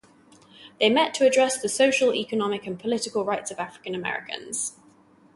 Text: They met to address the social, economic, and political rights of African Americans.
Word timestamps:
They 0.79 0.89
met 0.89 1.13
to 1.13 1.27
address 1.27 1.61
the 1.61 1.69
social, 1.69 2.11
economic, 2.15 2.65
and 2.65 2.79
political 2.79 3.23
rights 3.23 3.51
of 3.51 3.59
African 3.59 3.93
Americans. 3.93 4.73